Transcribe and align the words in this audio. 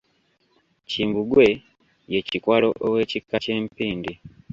Kimbugwe 0.89 1.47
ye 2.11 2.19
Kikwalo 2.27 2.69
ow'ekika 2.85 3.35
ky'Empindi. 3.43 4.13